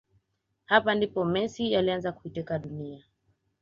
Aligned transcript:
Hapa 0.65 0.95
ndipo 0.95 1.25
Messi 1.25 1.75
alianza 1.75 2.11
kuiteka 2.11 2.59
dunia 2.59 3.03